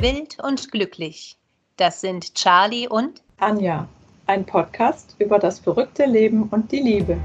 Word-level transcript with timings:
Wild 0.00 0.38
und 0.40 0.70
glücklich. 0.70 1.36
Das 1.76 2.00
sind 2.00 2.36
Charlie 2.36 2.86
und 2.86 3.20
Anja, 3.38 3.88
ein 4.28 4.46
Podcast 4.46 5.16
über 5.18 5.40
das 5.40 5.58
verrückte 5.58 6.04
Leben 6.04 6.44
und 6.50 6.70
die 6.70 6.78
Liebe. 6.78 7.16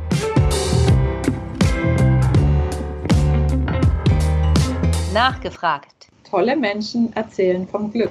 Nachgefragt. 5.13 6.07
Tolle 6.27 6.55
Menschen 6.55 7.15
erzählen 7.15 7.67
vom 7.67 7.91
Glück. 7.91 8.09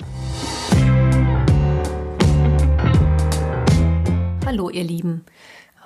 Hallo 4.46 4.70
ihr 4.70 4.84
Lieben. 4.84 5.24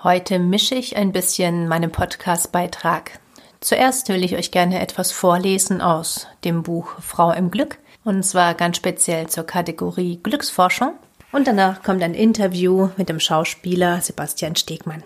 Heute 0.02 0.38
mische 0.38 0.74
ich 0.74 0.98
ein 0.98 1.12
bisschen 1.12 1.66
meinen 1.66 1.90
Podcast-Beitrag. 1.90 3.20
Zuerst 3.60 4.10
will 4.10 4.22
ich 4.22 4.36
euch 4.36 4.50
gerne 4.50 4.80
etwas 4.80 5.12
vorlesen 5.12 5.80
aus 5.80 6.26
dem 6.44 6.62
Buch 6.62 7.00
Frau 7.00 7.32
im 7.32 7.50
Glück 7.50 7.78
und 8.06 8.22
zwar 8.22 8.54
ganz 8.54 8.76
speziell 8.76 9.26
zur 9.26 9.44
Kategorie 9.44 10.20
Glücksforschung. 10.22 10.92
Und 11.32 11.48
danach 11.48 11.82
kommt 11.82 12.04
ein 12.04 12.14
Interview 12.14 12.88
mit 12.96 13.08
dem 13.08 13.18
Schauspieler 13.18 14.00
Sebastian 14.00 14.54
Stegmann. 14.54 15.02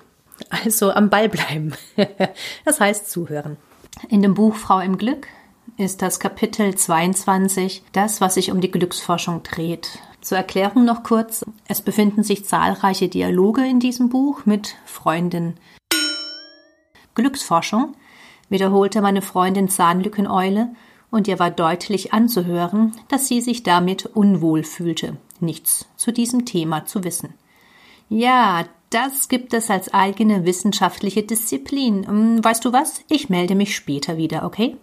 Also 0.51 0.93
am 0.93 1.09
Ball 1.09 1.31
bleiben. 1.31 1.73
das 2.67 2.79
heißt 2.79 3.11
zuhören. 3.11 3.57
In 4.11 4.21
dem 4.21 4.35
Buch 4.35 4.55
Frau 4.55 4.81
im 4.81 4.99
Glück 4.99 5.29
ist 5.79 6.03
das 6.03 6.21
Kapitel 6.21 6.75
22 6.75 7.85
das, 7.93 8.21
was 8.21 8.35
sich 8.35 8.51
um 8.51 8.61
die 8.61 8.71
Glücksforschung 8.71 9.43
dreht. 9.45 9.99
Zur 10.21 10.37
Erklärung 10.37 10.85
noch 10.85 11.03
kurz. 11.03 11.47
Es 11.69 11.81
befinden 11.81 12.23
sich 12.23 12.45
zahlreiche 12.45 13.09
Dialoge 13.09 13.67
in 13.67 13.81
diesem 13.81 14.11
Buch 14.11 14.45
mit 14.45 14.77
Freundinnen. 14.85 15.57
Glücksforschung 17.15 17.95
wiederholte 18.51 19.01
meine 19.01 19.23
Freundin 19.23 19.71
Zahnlückeneule 19.71 20.69
und 21.11 21.29
ihr 21.29 21.39
war 21.39 21.51
deutlich 21.51 22.13
anzuhören, 22.13 22.93
dass 23.09 23.29
sie 23.29 23.41
sich 23.41 23.63
damit 23.63 24.07
unwohl 24.07 24.63
fühlte, 24.63 25.17
nichts 25.41 25.87
zu 25.97 26.13
diesem 26.13 26.45
Thema 26.45 26.87
zu 26.87 27.05
wissen. 27.05 27.35
Ja, 28.09 28.65
das 28.91 29.29
gibt 29.29 29.55
es 29.55 29.71
als 29.71 29.95
eigene 29.95 30.45
wissenschaftliche 30.45 31.23
Disziplin. 31.23 32.07
Hm, 32.07 32.45
weißt 32.45 32.65
du 32.65 32.73
was? 32.73 33.03
Ich 33.09 33.29
melde 33.29 33.55
mich 33.55 33.75
später 33.75 34.17
wieder, 34.17 34.45
okay? 34.45 34.77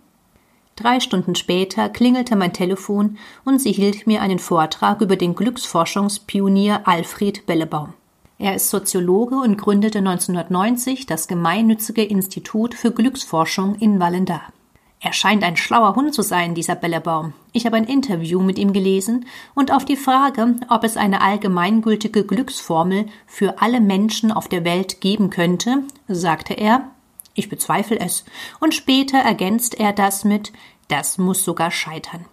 Drei 0.77 0.99
Stunden 0.99 1.35
später 1.35 1.89
klingelte 1.89 2.35
mein 2.35 2.53
Telefon 2.53 3.17
und 3.43 3.59
sie 3.59 3.71
hielt 3.71 4.05
mir 4.05 4.21
einen 4.21 4.39
Vortrag 4.39 5.01
über 5.01 5.15
den 5.15 5.35
Glücksforschungspionier 5.35 6.81
Alfred 6.87 7.45
Bellebaum. 7.47 7.93
Er 8.37 8.55
ist 8.55 8.69
Soziologe 8.69 9.35
und 9.37 9.57
gründete 9.57 9.97
1990 9.97 11.07
das 11.07 11.27
gemeinnützige 11.27 12.03
Institut 12.03 12.75
für 12.75 12.91
Glücksforschung 12.91 13.75
in 13.75 13.99
Wallendar. 13.99 14.53
Er 14.99 15.13
scheint 15.13 15.43
ein 15.43 15.57
schlauer 15.57 15.95
Hund 15.95 16.13
zu 16.13 16.23
sein, 16.23 16.55
dieser 16.55 16.75
Bellebaum. 16.75 17.33
Ich 17.53 17.65
habe 17.65 17.77
ein 17.77 17.83
Interview 17.83 18.41
mit 18.41 18.57
ihm 18.57 18.73
gelesen 18.73 19.27
und 19.53 19.71
auf 19.71 19.85
die 19.85 19.95
Frage, 19.95 20.55
ob 20.69 20.83
es 20.83 20.97
eine 20.97 21.21
allgemeingültige 21.21 22.25
Glücksformel 22.25 23.05
für 23.27 23.61
alle 23.61 23.79
Menschen 23.79 24.31
auf 24.31 24.47
der 24.47 24.65
Welt 24.65 24.99
geben 24.99 25.29
könnte, 25.29 25.83
sagte 26.07 26.55
er, 26.55 26.89
ich 27.35 27.49
bezweifle 27.49 27.99
es, 27.99 28.25
und 28.59 28.73
später 28.73 29.19
ergänzt 29.19 29.79
er 29.79 29.93
das 29.93 30.23
mit, 30.23 30.51
das 30.87 31.19
muss 31.19 31.43
sogar 31.43 31.69
scheitern. 31.69 32.25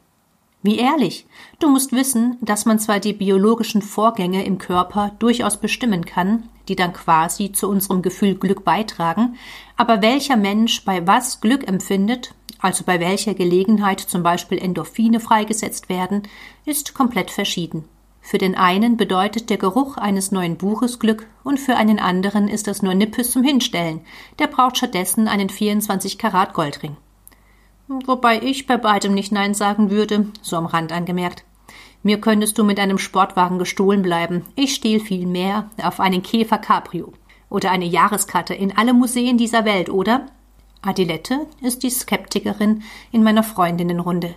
Wie 0.65 0.79
ehrlich. 0.79 1.27
Du 1.59 1.69
musst 1.69 1.93
wissen, 1.93 2.39
dass 2.41 2.65
man 2.65 2.79
zwar 2.79 2.99
die 2.99 3.13
biologischen 3.13 3.83
Vorgänge 3.83 4.47
im 4.47 4.57
Körper 4.57 5.13
durchaus 5.19 5.59
bestimmen 5.59 6.07
kann, 6.07 6.49
die 6.69 6.75
dann 6.75 6.95
quasi 6.95 7.53
zu 7.53 7.69
unserem 7.69 8.01
Gefühl 8.01 8.35
Glück 8.35 8.65
beitragen, 8.65 9.37
aber 9.77 10.01
welcher 10.01 10.39
Mensch 10.39 10.83
bei 10.87 11.07
was 11.07 11.43
Glück 11.43 11.69
empfindet, 11.69 12.35
also 12.61 12.83
bei 12.83 12.99
welcher 12.99 13.35
Gelegenheit 13.35 14.01
zum 14.01 14.23
Beispiel 14.23 14.57
Endorphine 14.57 15.21
freigesetzt 15.21 15.91
werden, 15.91 16.23
ist 16.65 16.95
komplett 16.95 17.31
verschieden. 17.31 17.85
Für 18.23 18.39
den 18.39 18.55
einen 18.55 18.97
bedeutet 18.97 19.51
der 19.51 19.59
Geruch 19.59 19.99
eines 19.99 20.33
neuen 20.33 20.57
Buches 20.57 20.99
Glück 20.99 21.27
und 21.43 21.61
für 21.61 21.77
einen 21.77 21.99
anderen 21.99 22.49
ist 22.49 22.69
das 22.69 22.81
nur 22.81 22.95
Nippes 22.95 23.33
zum 23.33 23.45
Hinstellen. 23.45 24.01
Der 24.39 24.47
braucht 24.47 24.79
stattdessen 24.79 25.29
einen 25.29 25.51
24 25.51 26.17
Karat 26.17 26.55
Goldring. 26.55 26.97
Wobei 27.89 28.41
ich 28.41 28.67
bei 28.67 28.77
beidem 28.77 29.15
nicht 29.15 29.33
Nein 29.33 29.55
sagen 29.55 29.91
würde, 29.91 30.29
so 30.41 30.57
am 30.57 30.67
Rand 30.67 30.93
angemerkt. 30.93 31.45
Mir 32.03 32.21
könntest 32.21 32.59
du 32.59 32.65
mit 32.65 32.79
einem 32.79 32.99
Sportwagen 32.99 33.59
gestohlen 33.59 34.03
bleiben. 34.03 34.45
Ich 34.57 34.75
stehl 34.75 35.01
viel 35.01 35.27
mehr 35.27 35.71
auf 35.83 36.01
einen 36.01 36.23
Käfer 36.23 36.59
Cabrio. 36.59 37.13
Oder 37.51 37.71
eine 37.71 37.85
Jahreskarte 37.85 38.55
in 38.55 38.77
alle 38.77 38.95
Museen 38.95 39.39
dieser 39.39 39.65
Welt, 39.65 39.89
oder? 39.91 40.27
Adilette 40.83 41.47
ist 41.63 41.83
die 41.83 41.91
Skeptikerin 41.91 42.83
in 43.11 43.23
meiner 43.23 43.43
Freundinnenrunde. 43.43 44.35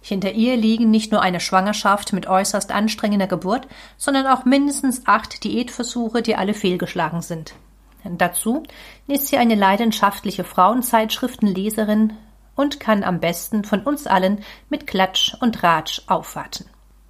Hinter 0.00 0.32
ihr 0.32 0.56
liegen 0.56 0.90
nicht 0.90 1.12
nur 1.12 1.22
eine 1.22 1.40
Schwangerschaft 1.40 2.12
mit 2.12 2.26
äußerst 2.26 2.72
anstrengender 2.72 3.26
Geburt, 3.26 3.68
sondern 3.96 4.26
auch 4.26 4.44
mindestens 4.44 5.06
acht 5.06 5.44
Diätversuche, 5.44 6.22
die 6.22 6.36
alle 6.36 6.54
fehlgeschlagen 6.54 7.20
sind. 7.20 7.54
Dazu 8.02 8.62
ist 9.06 9.26
sie 9.26 9.36
eine 9.36 9.54
leidenschaftliche 9.54 10.42
Frauenzeitschriftenleserin 10.42 12.14
und 12.54 12.80
kann 12.80 13.04
am 13.04 13.20
besten 13.20 13.64
von 13.64 13.82
uns 13.82 14.06
allen 14.06 14.44
mit 14.68 14.86
Klatsch 14.86 15.34
und 15.40 15.62
Ratsch 15.62 16.02
aufwarten. 16.06 16.66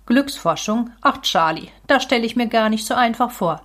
Glücksforschung? 0.06 0.90
Ach, 1.00 1.20
Charlie, 1.22 1.68
das 1.86 2.02
stelle 2.02 2.26
ich 2.26 2.36
mir 2.36 2.48
gar 2.48 2.68
nicht 2.68 2.86
so 2.86 2.94
einfach 2.94 3.30
vor. 3.30 3.62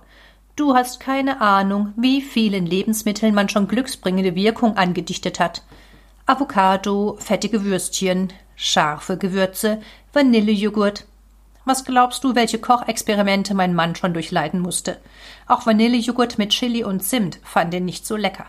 Du 0.54 0.74
hast 0.74 1.00
keine 1.00 1.40
Ahnung, 1.40 1.92
wie 1.96 2.22
vielen 2.22 2.64
Lebensmitteln 2.64 3.34
man 3.34 3.48
schon 3.48 3.68
glücksbringende 3.68 4.34
Wirkung 4.34 4.76
angedichtet 4.76 5.38
hat. 5.38 5.62
Avocado, 6.24 7.16
fettige 7.20 7.64
Würstchen, 7.64 8.32
scharfe 8.54 9.18
Gewürze, 9.18 9.80
Vanillejoghurt. 10.12 11.04
Was 11.66 11.84
glaubst 11.84 12.24
du, 12.24 12.34
welche 12.34 12.58
Kochexperimente 12.58 13.52
mein 13.54 13.74
Mann 13.74 13.96
schon 13.96 14.14
durchleiden 14.14 14.60
musste? 14.60 14.98
Auch 15.46 15.66
Vanillejoghurt 15.66 16.38
mit 16.38 16.50
Chili 16.50 16.84
und 16.84 17.02
Zimt 17.02 17.38
fand 17.42 17.74
er 17.74 17.80
nicht 17.80 18.06
so 18.06 18.16
lecker. 18.16 18.46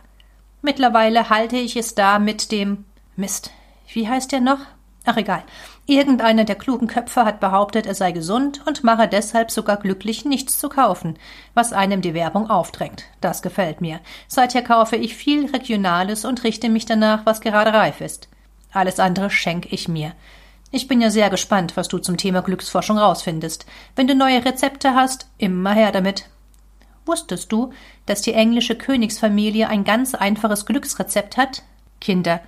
Mittlerweile 0.61 1.29
halte 1.29 1.57
ich 1.57 1.75
es 1.75 1.93
da 1.93 2.19
mit 2.19 2.51
dem 2.51 2.85
Mist. 3.17 3.49
Wie 3.91 4.07
heißt 4.07 4.31
der 4.31 4.41
noch? 4.41 4.59
Ach 5.03 5.17
egal. 5.17 5.41
Irgendeiner 5.87 6.43
der 6.43 6.55
klugen 6.55 6.87
Köpfe 6.87 7.25
hat 7.25 7.39
behauptet, 7.39 7.87
er 7.87 7.95
sei 7.95 8.11
gesund 8.11 8.61
und 8.67 8.83
mache 8.83 9.07
deshalb 9.07 9.49
sogar 9.49 9.77
glücklich, 9.77 10.23
nichts 10.23 10.59
zu 10.59 10.69
kaufen, 10.69 11.17
was 11.55 11.73
einem 11.73 12.01
die 12.01 12.13
Werbung 12.13 12.49
aufdrängt. 12.49 13.05
Das 13.19 13.41
gefällt 13.41 13.81
mir. 13.81 14.01
Seither 14.27 14.61
kaufe 14.61 14.97
ich 14.97 15.15
viel 15.15 15.49
Regionales 15.49 16.25
und 16.25 16.43
richte 16.43 16.69
mich 16.69 16.85
danach, 16.85 17.25
was 17.25 17.41
gerade 17.41 17.73
reif 17.73 18.01
ist. 18.01 18.29
Alles 18.71 18.99
andere 18.99 19.31
schenke 19.31 19.69
ich 19.69 19.87
mir. 19.87 20.11
Ich 20.69 20.87
bin 20.87 21.01
ja 21.01 21.09
sehr 21.09 21.31
gespannt, 21.31 21.75
was 21.75 21.87
du 21.87 21.97
zum 21.97 22.17
Thema 22.17 22.43
Glücksforschung 22.43 22.99
rausfindest. 22.99 23.65
Wenn 23.95 24.07
du 24.07 24.13
neue 24.13 24.45
Rezepte 24.45 24.93
hast, 24.93 25.27
immer 25.39 25.73
her 25.73 25.91
damit. 25.91 26.29
Wusstest 27.05 27.51
du, 27.51 27.71
dass 28.05 28.21
die 28.21 28.33
englische 28.33 28.75
Königsfamilie 28.75 29.69
ein 29.69 29.85
ganz 29.85 30.13
einfaches 30.13 30.67
Glücksrezept 30.67 31.37
hat? 31.37 31.63
Kinder, 31.99 32.41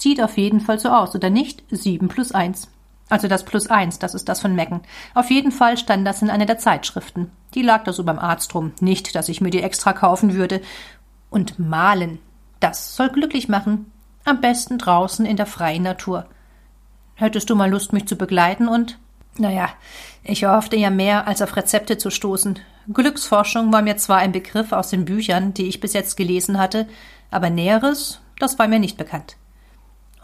sieht 0.00 0.20
auf 0.22 0.36
jeden 0.36 0.60
Fall 0.60 0.78
so 0.78 0.90
aus, 0.90 1.14
oder 1.14 1.30
nicht? 1.30 1.62
Sieben 1.70 2.08
plus 2.08 2.32
eins. 2.32 2.68
Also 3.08 3.28
das 3.28 3.44
plus 3.44 3.68
eins, 3.68 3.98
das 3.98 4.14
ist 4.14 4.28
das 4.28 4.40
von 4.40 4.54
Mecken. 4.54 4.80
Auf 5.14 5.30
jeden 5.30 5.52
Fall 5.52 5.76
stand 5.76 6.06
das 6.06 6.22
in 6.22 6.30
einer 6.30 6.46
der 6.46 6.58
Zeitschriften. 6.58 7.30
Die 7.54 7.62
lag 7.62 7.84
da 7.84 7.92
so 7.92 8.02
beim 8.04 8.18
Arzt 8.18 8.54
rum. 8.54 8.72
Nicht, 8.80 9.14
dass 9.14 9.28
ich 9.28 9.40
mir 9.40 9.50
die 9.50 9.62
extra 9.62 9.92
kaufen 9.92 10.34
würde. 10.34 10.60
Und 11.30 11.58
malen. 11.58 12.18
Das 12.60 12.96
soll 12.96 13.10
glücklich 13.10 13.48
machen. 13.48 13.90
Am 14.24 14.40
besten 14.40 14.78
draußen 14.78 15.26
in 15.26 15.36
der 15.36 15.46
freien 15.46 15.82
Natur. 15.82 16.26
Hättest 17.14 17.50
du 17.50 17.54
mal 17.54 17.70
Lust, 17.70 17.92
mich 17.92 18.06
zu 18.06 18.16
begleiten 18.16 18.68
und 18.68 18.98
naja, 19.36 19.68
ich 20.22 20.44
hoffte 20.44 20.76
ja 20.76 20.90
mehr, 20.90 21.26
als 21.26 21.42
auf 21.42 21.56
Rezepte 21.56 21.98
zu 21.98 22.10
stoßen. 22.10 22.58
Glücksforschung 22.92 23.72
war 23.72 23.82
mir 23.82 23.96
zwar 23.96 24.18
ein 24.18 24.32
Begriff 24.32 24.72
aus 24.72 24.90
den 24.90 25.04
Büchern, 25.04 25.54
die 25.54 25.66
ich 25.66 25.80
bis 25.80 25.92
jetzt 25.92 26.16
gelesen 26.16 26.58
hatte, 26.58 26.86
aber 27.30 27.50
Näheres, 27.50 28.20
das 28.38 28.58
war 28.58 28.68
mir 28.68 28.78
nicht 28.78 28.96
bekannt. 28.96 29.36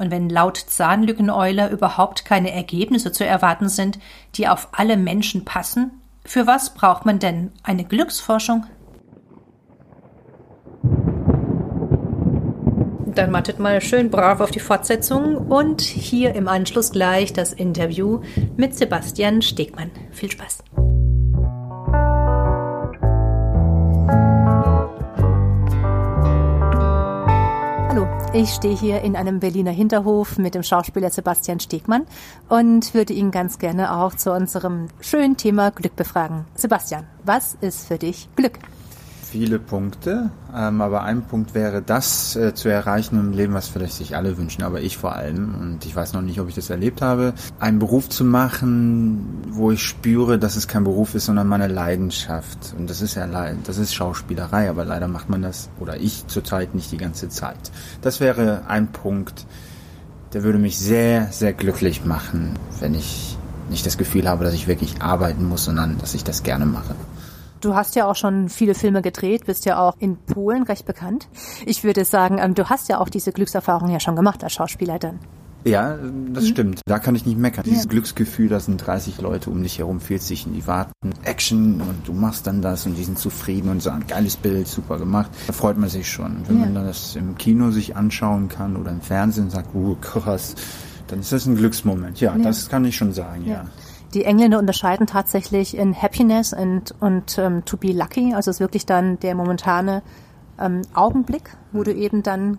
Und 0.01 0.11
wenn 0.11 0.31
laut 0.31 0.57
Zahnlückeneuler 0.57 1.69
überhaupt 1.71 2.25
keine 2.25 2.53
Ergebnisse 2.53 3.13
zu 3.13 3.27
erwarten 3.27 3.69
sind, 3.69 3.99
die 4.35 4.49
auf 4.49 4.69
alle 4.73 4.97
Menschen 4.97 5.45
passen, 5.45 5.91
für 6.25 6.47
was 6.47 6.73
braucht 6.73 7.05
man 7.05 7.19
denn 7.19 7.53
eine 7.65 7.85
Glücksforschung? 7.85 8.65
Dann 13.15 13.31
mattet 13.31 13.59
mal 13.59 13.83
schön 13.83 14.09
brav 14.09 14.41
auf 14.41 14.51
die 14.51 14.61
Fortsetzung 14.61 15.37
und 15.37 15.83
hier 15.83 16.35
im 16.35 16.49
Anschluss 16.49 16.93
gleich 16.93 17.35
das 17.35 17.53
Interview 17.53 18.23
mit 18.57 18.75
Sebastian 18.75 19.43
Stegmann. 19.43 19.91
Viel 20.13 20.31
Spaß! 20.31 20.65
Ich 28.33 28.51
stehe 28.51 28.77
hier 28.77 29.01
in 29.01 29.17
einem 29.17 29.41
Berliner 29.41 29.73
Hinterhof 29.73 30.39
mit 30.39 30.55
dem 30.55 30.63
Schauspieler 30.63 31.11
Sebastian 31.11 31.59
Stegmann 31.59 32.07
und 32.49 32.95
würde 32.95 33.13
ihn 33.13 33.33
ganz 33.33 33.59
gerne 33.59 33.97
auch 33.97 34.15
zu 34.15 34.33
unserem 34.33 34.87
schönen 35.01 35.37
Thema 35.37 35.73
Glück 35.73 35.97
befragen. 35.97 36.45
Sebastian, 36.55 37.09
was 37.25 37.57
ist 37.61 37.89
für 37.89 37.99
dich 37.99 38.29
Glück? 38.37 38.61
Viele 39.31 39.61
Punkte, 39.61 40.31
ähm, 40.55 40.81
aber 40.81 41.03
ein 41.03 41.23
Punkt 41.23 41.55
wäre, 41.55 41.83
das 41.83 42.35
äh, 42.35 42.53
zu 42.53 42.69
erreichen 42.69 43.19
im 43.19 43.33
Leben, 43.33 43.55
was 43.55 43.69
vielleicht 43.69 43.95
sich 43.95 44.17
alle 44.17 44.37
wünschen, 44.37 44.65
aber 44.65 44.81
ich 44.81 44.99
vor 44.99 45.15
allem, 45.15 45.55
und 45.55 45.87
ich 45.87 45.95
weiß 45.95 46.13
noch 46.15 46.23
nicht, 46.23 46.41
ob 46.41 46.49
ich 46.49 46.57
das 46.57 46.69
erlebt 46.69 47.01
habe, 47.01 47.33
einen 47.61 47.79
Beruf 47.79 48.09
zu 48.09 48.25
machen, 48.25 49.43
wo 49.51 49.71
ich 49.71 49.83
spüre, 49.83 50.39
dass 50.39 50.57
es 50.57 50.67
kein 50.67 50.83
Beruf 50.83 51.15
ist, 51.15 51.27
sondern 51.27 51.47
meine 51.47 51.69
Leidenschaft. 51.69 52.75
Und 52.77 52.91
das 52.91 53.03
ist 53.03 53.15
ja 53.15 53.27
das 53.65 53.79
ist 53.79 53.95
Schauspielerei, 53.95 54.69
aber 54.69 54.85
leider 54.85 55.07
macht 55.07 55.31
man 55.31 55.43
das, 55.43 55.71
oder 55.79 55.97
ich 55.97 56.27
zurzeit 56.27 56.75
nicht 56.75 56.91
die 56.91 56.97
ganze 56.97 57.29
Zeit. 57.29 57.71
Das 58.03 58.19
wäre 58.19 58.63
ein 58.67 58.89
Punkt, 58.89 59.47
der 60.33 60.43
würde 60.43 60.59
mich 60.59 60.79
sehr, 60.79 61.29
sehr 61.31 61.53
glücklich 61.53 62.05
machen, 62.05 62.55
wenn 62.81 62.95
ich 62.95 63.37
nicht 63.69 63.87
das 63.87 63.97
Gefühl 63.97 64.29
habe, 64.29 64.45
dass 64.45 64.55
ich 64.55 64.67
wirklich 64.67 65.01
arbeiten 65.01 65.45
muss, 65.45 65.65
sondern 65.65 65.99
dass 65.99 66.15
ich 66.15 66.25
das 66.25 66.43
gerne 66.43 66.67
mache. 66.67 66.97
Du 67.61 67.75
hast 67.75 67.95
ja 67.95 68.07
auch 68.07 68.17
schon 68.17 68.49
viele 68.49 68.75
Filme 68.75 69.03
gedreht, 69.03 69.47
bist 69.47 69.67
ja 69.67 69.79
auch 69.79 69.95
in 69.99 70.17
Polen 70.17 70.63
recht 70.63 70.87
bekannt. 70.87 71.29
Ich 71.67 71.85
würde 71.85 72.05
sagen, 72.05 72.39
ähm, 72.39 72.55
du 72.55 72.71
hast 72.71 72.89
ja 72.89 72.99
auch 72.99 73.09
diese 73.09 73.33
Glückserfahrung 73.33 73.91
ja 73.91 74.01
schon 74.01 74.17
gemacht 74.17 74.43
als 74.43 74.55
Schauspieler 74.55 74.99
dann. 74.99 75.19
Ja, 75.65 75.99
das 76.33 76.45
mhm. 76.45 76.49
stimmt. 76.49 76.81
Da 76.87 76.99
kann 76.99 77.15
ich 77.15 77.27
nicht 77.27 77.37
meckern. 77.37 77.65
Dieses 77.65 77.85
ja. 77.85 77.91
Glücksgefühl, 77.91 78.49
da 78.49 78.61
sind 78.61 78.79
30 78.79 79.21
Leute 79.21 79.51
um 79.51 79.63
dich 79.63 79.79
herum, 79.79 80.01
40 80.01 80.47
und 80.47 80.55
die 80.55 80.67
warten 80.67 80.93
Action 81.23 81.83
und 81.83 82.09
du 82.09 82.15
machst 82.15 82.47
dann 82.47 82.63
das 82.63 82.87
und 82.87 82.97
die 82.97 83.05
sind 83.05 83.19
zufrieden 83.19 83.69
und 83.69 83.83
sagen, 83.83 84.05
geiles 84.09 84.39
Bild, 84.39 84.67
super 84.67 84.99
gemacht. 84.99 85.31
Da 85.47 85.53
freut 85.53 85.77
man 85.77 85.91
sich 85.91 86.11
schon. 86.11 86.37
Und 86.37 86.49
wenn 86.49 86.61
ja. 86.61 86.67
man 86.67 86.87
das 86.87 87.15
im 87.15 87.37
Kino 87.37 87.71
sich 87.73 87.95
anschauen 87.95 88.49
kann 88.49 88.77
oder 88.77 88.91
im 88.91 89.03
Fernsehen 89.03 89.45
und 89.45 89.51
sagt, 89.51 89.75
uh, 89.75 89.97
krass, 90.01 90.55
dann 91.09 91.21
ist 91.21 91.33
das 91.33 91.45
ein 91.45 91.57
Glücksmoment. 91.57 92.21
Ja, 92.21 92.35
ja. 92.35 92.43
das 92.43 92.71
kann 92.71 92.85
ich 92.87 92.97
schon 92.97 93.13
sagen, 93.13 93.45
ja. 93.47 93.67
Die 94.15 94.25
Engländer 94.25 94.59
unterscheiden 94.59 95.07
tatsächlich 95.07 95.77
in 95.77 95.95
Happiness 95.95 96.53
und, 96.53 96.95
und 97.01 97.39
ähm, 97.39 97.65
To 97.65 97.77
Be 97.77 97.93
Lucky. 97.93 98.35
Also 98.35 98.51
es 98.51 98.57
ist 98.57 98.61
wirklich 98.61 98.85
dann 98.85 99.21
der 99.21 99.37
momentane 99.37 100.03
ähm, 100.59 100.83
Augenblick, 100.95 101.57
wo 101.73 101.85
du 101.85 101.93
eben 101.93 102.23
dann 102.23 102.59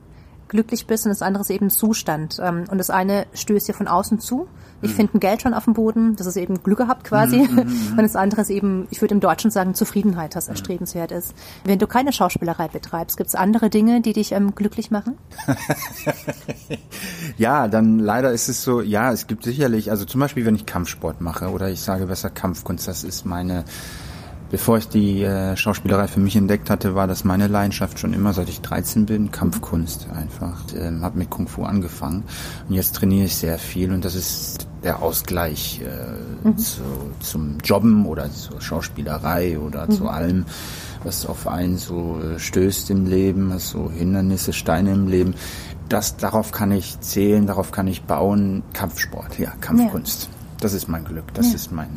glücklich 0.52 0.86
bist 0.86 1.06
und 1.06 1.10
das 1.10 1.22
andere 1.22 1.42
ist 1.42 1.50
eben 1.50 1.70
Zustand. 1.70 2.38
Ähm, 2.44 2.66
und 2.70 2.78
das 2.78 2.90
eine 2.90 3.26
stößt 3.34 3.70
dir 3.70 3.74
von 3.74 3.88
außen 3.88 4.20
zu. 4.20 4.48
Ich 4.82 4.92
mhm. 4.92 4.96
finde 4.96 5.18
ein 5.18 5.20
Geld 5.22 5.42
schon 5.42 5.54
auf 5.54 5.64
dem 5.64 5.74
Boden, 5.74 6.16
das 6.18 6.28
ist 6.28 6.36
eben 6.36 6.62
Glück 6.62 6.80
gehabt 6.80 7.06
quasi. 7.06 7.38
Mhm, 7.38 7.56
mhm, 7.56 7.90
und 7.98 8.02
das 8.02 8.16
andere 8.18 8.42
ist 8.42 8.50
eben, 8.50 8.86
ich 8.92 9.02
würde 9.02 9.14
im 9.14 9.22
Deutschen 9.22 9.50
sagen, 9.50 9.74
Zufriedenheit, 9.74 10.36
das 10.36 10.50
erstrebenswert 10.50 11.12
ist. 11.12 11.34
Wenn 11.64 11.80
du 11.80 11.88
keine 11.88 12.12
Schauspielerei 12.12 12.68
betreibst, 12.68 13.16
gibt 13.16 13.30
es 13.30 13.36
andere 13.36 13.70
Dinge, 13.70 14.02
die 14.02 14.12
dich 14.12 14.34
ähm, 14.34 14.54
glücklich 14.54 14.92
machen? 14.92 15.18
ja, 17.38 17.70
dann 17.70 18.00
leider 18.00 18.32
ist 18.32 18.50
es 18.50 18.62
so, 18.62 18.82
ja, 18.82 19.12
es 19.12 19.28
gibt 19.28 19.46
sicherlich, 19.46 19.90
also 19.90 20.04
zum 20.04 20.20
Beispiel, 20.20 20.46
wenn 20.46 20.56
ich 20.56 20.66
Kampfsport 20.66 21.22
mache 21.22 21.50
oder 21.50 21.70
ich 21.70 21.80
sage 21.80 22.08
besser 22.08 22.30
Kampfkunst, 22.30 22.88
das 22.88 23.06
ist 23.06 23.26
meine 23.26 23.64
Bevor 24.52 24.78
ich 24.78 24.90
die 24.90 25.24
äh, 25.24 25.56
Schauspielerei 25.56 26.10
für 26.10 26.20
mich 26.20 26.36
entdeckt 26.36 26.70
hatte, 26.70 26.94
war 26.94 27.08
das 27.08 27.24
meine 27.24 27.48
Leidenschaft 27.48 28.00
schon 28.00 28.12
immer, 28.12 28.34
seit 28.34 28.50
ich 28.50 28.60
13 28.60 29.06
bin, 29.06 29.32
Kampfkunst 29.32 30.08
einfach. 30.14 30.62
Ähm, 30.76 31.04
habe 31.04 31.20
mit 31.20 31.30
Kung 31.30 31.48
Fu 31.48 31.64
angefangen 31.64 32.26
und 32.68 32.76
jetzt 32.76 32.98
trainiere 32.98 33.28
ich 33.28 33.36
sehr 33.38 33.58
viel 33.58 33.94
und 33.94 34.04
das 34.04 34.14
ist 34.14 34.68
der 34.84 35.02
Ausgleich 35.02 35.80
äh, 35.82 36.48
mhm. 36.48 36.58
zu, 36.58 36.82
zum 37.22 37.60
Jobben 37.64 38.06
oder 38.06 38.30
zur 38.30 38.60
Schauspielerei 38.60 39.58
oder 39.58 39.86
mhm. 39.86 39.92
zu 39.92 40.10
allem, 40.10 40.46
was 41.06 41.26
auf 41.26 41.48
einen 41.48 41.78
so 41.78 42.20
äh, 42.20 42.38
stößt 42.38 42.90
im 42.90 43.06
Leben, 43.06 43.52
was 43.52 43.70
so 43.70 43.90
Hindernisse, 43.90 44.52
Steine 44.52 44.92
im 44.92 45.08
Leben. 45.08 45.34
Das, 45.88 46.18
darauf 46.18 46.52
kann 46.52 46.74
ich 46.74 47.00
zählen, 47.00 47.48
darauf 47.48 47.72
kann 47.72 47.88
ich 47.88 48.04
bauen. 48.04 48.64
Kampfsport, 48.74 49.40
ja, 49.40 49.54
Kampfkunst. 49.62 50.24
Ja. 50.24 50.30
Das 50.60 50.74
ist 50.74 50.90
mein 50.90 51.06
Glück, 51.06 51.34
das 51.34 51.50
ja. 51.50 51.56
ist 51.56 51.72
meine 51.72 51.90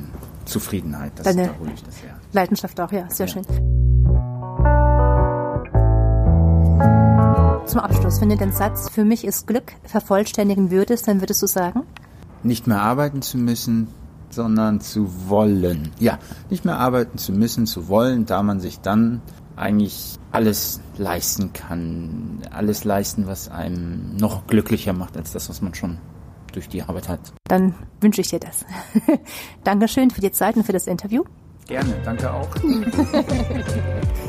Zufriedenheit. 0.45 1.13
Das, 1.17 1.25
Deine 1.25 1.49
da 1.49 1.55
hole 1.59 1.73
ich 1.75 1.83
das 1.83 2.01
her. 2.01 2.14
Leidenschaft 2.35 2.81
auch, 2.81 2.93
ja, 2.93 3.09
sehr 3.09 3.27
ja. 3.27 3.33
schön. 3.33 3.45
Zum 7.67 7.81
Abschluss, 7.81 8.21
wenn 8.21 8.29
du 8.29 8.37
den 8.37 8.53
Satz, 8.53 8.91
für 8.91 9.05
mich 9.05 9.25
ist 9.25 9.47
Glück, 9.47 9.73
vervollständigen 9.85 10.71
würdest, 10.71 11.09
dann 11.09 11.21
würdest 11.21 11.43
du 11.43 11.47
sagen? 11.47 11.83
Nicht 12.43 12.67
mehr 12.67 12.83
arbeiten 12.83 13.23
zu 13.23 13.39
müssen, 13.39 13.89
sondern 14.31 14.81
zu 14.81 15.29
wollen. 15.29 15.91
Ja, 15.99 16.19
nicht 16.51 16.65
mehr 16.65 16.79
arbeiten 16.79 17.17
zu 17.17 17.33
müssen, 17.33 17.67
zu 17.67 17.89
wollen, 17.89 18.27
da 18.27 18.43
man 18.43 18.61
sich 18.61 18.81
dann 18.81 19.23
eigentlich 19.57 20.19
alles 20.33 20.81
leisten 20.99 21.53
kann. 21.53 22.43
Alles 22.51 22.85
leisten, 22.85 23.27
was 23.27 23.49
einem 23.49 24.17
noch 24.17 24.47
glücklicher 24.47 24.93
macht 24.93 25.17
als 25.17 25.33
das, 25.33 25.49
was 25.49 25.63
man 25.63 25.75
schon 25.75 25.99
durch 26.53 26.69
die 26.69 26.83
Arbeit 26.83 27.09
hat. 27.09 27.33
Dann 27.49 27.75
wünsche 28.01 28.21
ich 28.21 28.29
dir 28.29 28.41
das. 28.41 28.65
Dankeschön 29.65 30.11
für 30.11 30.21
die 30.21 30.33
Zeit 30.33 30.57
und 30.57 30.65
für 30.65 30.73
das 30.73 30.87
Interview. 30.87 31.25
Gerne, 31.67 31.95
danke 32.05 32.33
auch. 32.33 32.49